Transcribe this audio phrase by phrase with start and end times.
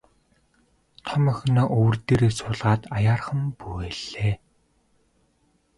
[1.05, 4.35] Том охиноо өвөр дээрээ суулгаад аяархан бүүвэйллээ.